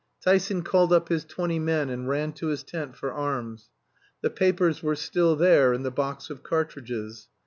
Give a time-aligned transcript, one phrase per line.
[0.19, 3.69] Tyson called up his twenty men and ran to his tent for arms.
[4.21, 7.27] The papers were still there in the box of cartridges.